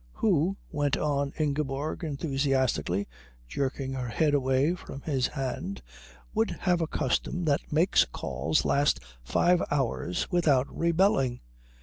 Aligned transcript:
"Who," 0.13 0.57
went 0.71 0.97
on 0.97 1.31
Ingeborg 1.37 2.03
enthusiastically, 2.03 3.07
jerking 3.47 3.93
her 3.93 4.07
head 4.07 4.33
away 4.33 4.73
from 4.73 5.01
his 5.01 5.27
hand, 5.27 5.83
"would 6.33 6.49
have 6.61 6.81
a 6.81 6.87
custom 6.87 7.45
that 7.45 7.71
makes 7.71 8.05
calls 8.05 8.65
last 8.65 8.99
five 9.23 9.61
hours 9.69 10.25
without 10.31 10.65
rebelling? 10.75 11.41